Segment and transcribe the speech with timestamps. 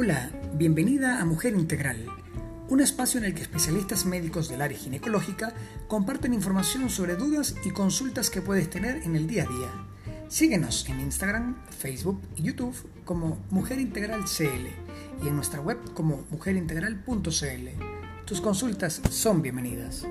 [0.00, 2.06] Hola, bienvenida a Mujer Integral,
[2.68, 5.52] un espacio en el que especialistas médicos del área ginecológica
[5.88, 10.22] comparten información sobre dudas y consultas que puedes tener en el día a día.
[10.28, 14.68] Síguenos en Instagram, Facebook y YouTube como Mujer Integral CL
[15.24, 17.68] y en nuestra web como mujerintegral.cl.
[18.24, 20.06] Tus consultas son bienvenidas.